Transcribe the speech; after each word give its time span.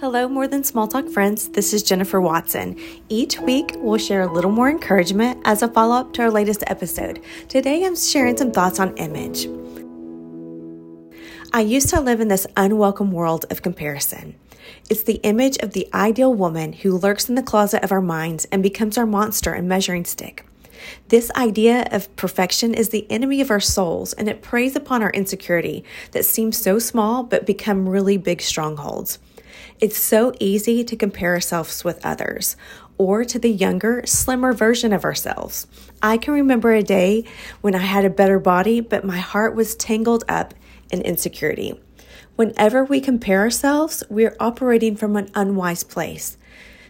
Hello, 0.00 0.28
More 0.28 0.46
Than 0.46 0.62
Small 0.62 0.86
Talk 0.86 1.08
friends. 1.08 1.48
This 1.48 1.72
is 1.72 1.82
Jennifer 1.82 2.20
Watson. 2.20 2.76
Each 3.08 3.40
week, 3.40 3.72
we'll 3.78 3.98
share 3.98 4.22
a 4.22 4.32
little 4.32 4.52
more 4.52 4.70
encouragement 4.70 5.42
as 5.44 5.60
a 5.60 5.66
follow 5.66 5.96
up 5.96 6.12
to 6.12 6.22
our 6.22 6.30
latest 6.30 6.62
episode. 6.68 7.20
Today, 7.48 7.84
I'm 7.84 7.96
sharing 7.96 8.36
some 8.36 8.52
thoughts 8.52 8.78
on 8.78 8.96
image. 8.96 9.48
I 11.52 11.62
used 11.62 11.88
to 11.88 12.00
live 12.00 12.20
in 12.20 12.28
this 12.28 12.46
unwelcome 12.56 13.10
world 13.10 13.46
of 13.50 13.62
comparison. 13.62 14.36
It's 14.88 15.02
the 15.02 15.20
image 15.24 15.58
of 15.58 15.72
the 15.72 15.88
ideal 15.92 16.32
woman 16.32 16.74
who 16.74 16.96
lurks 16.96 17.28
in 17.28 17.34
the 17.34 17.42
closet 17.42 17.82
of 17.82 17.90
our 17.90 18.00
minds 18.00 18.44
and 18.52 18.62
becomes 18.62 18.96
our 18.98 19.06
monster 19.06 19.52
and 19.52 19.68
measuring 19.68 20.04
stick. 20.04 20.46
This 21.08 21.32
idea 21.32 21.88
of 21.90 22.14
perfection 22.14 22.72
is 22.72 22.90
the 22.90 23.10
enemy 23.10 23.40
of 23.40 23.50
our 23.50 23.58
souls, 23.58 24.12
and 24.12 24.28
it 24.28 24.42
preys 24.42 24.76
upon 24.76 25.02
our 25.02 25.10
insecurity 25.10 25.82
that 26.12 26.24
seems 26.24 26.56
so 26.56 26.78
small 26.78 27.24
but 27.24 27.46
become 27.46 27.88
really 27.88 28.16
big 28.16 28.40
strongholds. 28.40 29.18
It's 29.80 29.96
so 29.96 30.32
easy 30.40 30.82
to 30.82 30.96
compare 30.96 31.34
ourselves 31.34 31.84
with 31.84 32.04
others 32.04 32.56
or 32.96 33.24
to 33.24 33.38
the 33.38 33.50
younger, 33.50 34.02
slimmer 34.06 34.52
version 34.52 34.92
of 34.92 35.04
ourselves. 35.04 35.68
I 36.02 36.16
can 36.16 36.34
remember 36.34 36.72
a 36.72 36.82
day 36.82 37.24
when 37.60 37.76
I 37.76 37.84
had 37.86 38.04
a 38.04 38.10
better 38.10 38.40
body, 38.40 38.80
but 38.80 39.04
my 39.04 39.18
heart 39.18 39.54
was 39.54 39.76
tangled 39.76 40.24
up 40.28 40.52
in 40.90 41.00
insecurity. 41.02 41.80
Whenever 42.34 42.84
we 42.84 43.00
compare 43.00 43.38
ourselves, 43.38 44.02
we're 44.10 44.36
operating 44.40 44.96
from 44.96 45.14
an 45.14 45.30
unwise 45.36 45.84
place. 45.84 46.36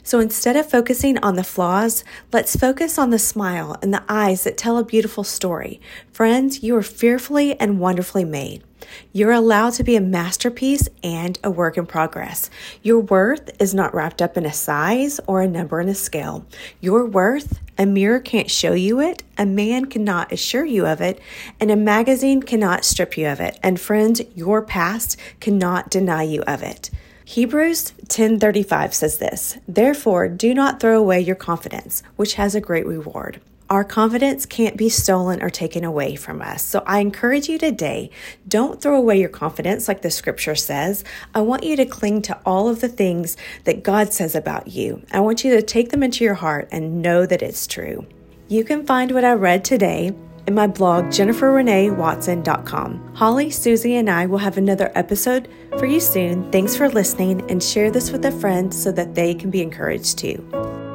So 0.08 0.20
instead 0.20 0.56
of 0.56 0.70
focusing 0.70 1.18
on 1.18 1.36
the 1.36 1.44
flaws, 1.44 2.02
let's 2.32 2.56
focus 2.56 2.96
on 2.96 3.10
the 3.10 3.18
smile 3.18 3.76
and 3.82 3.92
the 3.92 4.02
eyes 4.08 4.44
that 4.44 4.56
tell 4.56 4.78
a 4.78 4.82
beautiful 4.82 5.22
story. 5.22 5.82
Friends, 6.10 6.62
you 6.62 6.74
are 6.76 6.82
fearfully 6.82 7.60
and 7.60 7.78
wonderfully 7.78 8.24
made. 8.24 8.64
You're 9.12 9.32
allowed 9.32 9.74
to 9.74 9.84
be 9.84 9.96
a 9.96 10.00
masterpiece 10.00 10.88
and 11.04 11.38
a 11.44 11.50
work 11.50 11.76
in 11.76 11.84
progress. 11.84 12.48
Your 12.82 13.00
worth 13.00 13.50
is 13.60 13.74
not 13.74 13.94
wrapped 13.94 14.22
up 14.22 14.38
in 14.38 14.46
a 14.46 14.52
size 14.54 15.20
or 15.26 15.42
a 15.42 15.46
number 15.46 15.78
in 15.78 15.90
a 15.90 15.94
scale. 15.94 16.46
Your 16.80 17.04
worth, 17.04 17.60
a 17.76 17.84
mirror 17.84 18.18
can't 18.18 18.50
show 18.50 18.72
you 18.72 19.00
it, 19.00 19.24
a 19.36 19.44
man 19.44 19.84
cannot 19.84 20.32
assure 20.32 20.64
you 20.64 20.86
of 20.86 21.02
it, 21.02 21.20
and 21.60 21.70
a 21.70 21.76
magazine 21.76 22.42
cannot 22.42 22.86
strip 22.86 23.18
you 23.18 23.28
of 23.28 23.40
it. 23.40 23.58
And 23.62 23.78
friends, 23.78 24.22
your 24.34 24.62
past 24.62 25.18
cannot 25.38 25.90
deny 25.90 26.22
you 26.22 26.40
of 26.44 26.62
it. 26.62 26.88
Hebrews 27.30 27.92
10:35 28.08 28.94
says 28.94 29.18
this, 29.18 29.58
"Therefore 29.68 30.28
do 30.28 30.54
not 30.54 30.80
throw 30.80 30.98
away 30.98 31.20
your 31.20 31.36
confidence, 31.36 32.02
which 32.16 32.34
has 32.34 32.54
a 32.54 32.60
great 32.60 32.86
reward." 32.86 33.38
Our 33.68 33.84
confidence 33.84 34.46
can't 34.46 34.78
be 34.78 34.88
stolen 34.88 35.42
or 35.42 35.50
taken 35.50 35.84
away 35.84 36.14
from 36.14 36.40
us. 36.40 36.62
So 36.62 36.82
I 36.86 37.00
encourage 37.00 37.46
you 37.50 37.58
today, 37.58 38.08
don't 38.48 38.80
throw 38.80 38.96
away 38.96 39.20
your 39.20 39.28
confidence 39.28 39.88
like 39.88 40.00
the 40.00 40.10
scripture 40.10 40.54
says. 40.54 41.04
I 41.34 41.42
want 41.42 41.64
you 41.64 41.76
to 41.76 41.84
cling 41.84 42.22
to 42.22 42.38
all 42.46 42.66
of 42.66 42.80
the 42.80 42.88
things 42.88 43.36
that 43.64 43.82
God 43.82 44.14
says 44.14 44.34
about 44.34 44.68
you. 44.68 45.02
I 45.12 45.20
want 45.20 45.44
you 45.44 45.54
to 45.54 45.60
take 45.60 45.90
them 45.90 46.02
into 46.02 46.24
your 46.24 46.32
heart 46.32 46.66
and 46.72 47.02
know 47.02 47.26
that 47.26 47.42
it's 47.42 47.66
true. 47.66 48.06
You 48.48 48.64
can 48.64 48.86
find 48.86 49.12
what 49.12 49.26
I 49.26 49.34
read 49.34 49.66
today 49.66 50.12
in 50.48 50.54
my 50.54 50.66
blog, 50.66 51.06
jenniferreneewatson.com. 51.06 53.14
Holly, 53.14 53.50
Susie, 53.50 53.96
and 53.96 54.10
I 54.10 54.26
will 54.26 54.38
have 54.38 54.56
another 54.56 54.90
episode 54.94 55.48
for 55.78 55.86
you 55.86 56.00
soon. 56.00 56.50
Thanks 56.50 56.74
for 56.74 56.88
listening 56.88 57.48
and 57.50 57.62
share 57.62 57.90
this 57.90 58.10
with 58.10 58.24
a 58.24 58.32
friend 58.32 58.74
so 58.74 58.90
that 58.92 59.14
they 59.14 59.34
can 59.34 59.50
be 59.50 59.62
encouraged 59.62 60.18
too. 60.18 60.87